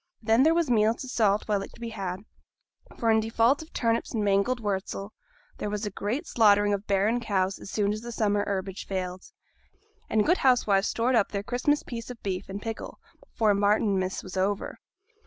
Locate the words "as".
7.59-7.69, 7.93-8.01